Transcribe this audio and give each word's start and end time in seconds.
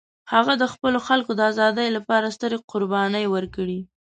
هغه 0.33 0.53
د 0.61 0.63
خپل 0.73 0.93
خلکو 1.07 1.31
د 1.35 1.41
ازادۍ 1.51 1.87
لپاره 1.97 2.33
سترې 2.35 2.57
قربانۍ 2.71 3.25
ورکړې. 3.33 3.79